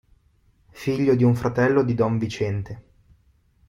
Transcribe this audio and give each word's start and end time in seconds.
Figlio 0.71 1.13
di 1.13 1.23
un 1.23 1.35
fratello 1.35 1.83
di 1.83 1.93
don 1.93 2.17
Viciente. 2.17 2.83